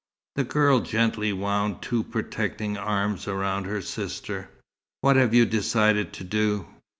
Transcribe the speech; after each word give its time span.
The 0.35 0.43
girl 0.43 0.79
gently 0.79 1.31
wound 1.31 1.83
two 1.83 2.01
protecting 2.01 2.75
arms 2.75 3.27
round 3.27 3.67
her 3.67 3.83
sister. 3.83 4.49
"What 5.01 5.15
have 5.15 5.35
you 5.35 5.45
decided 5.45 6.11
to 6.13 6.23
do?" 6.23 6.65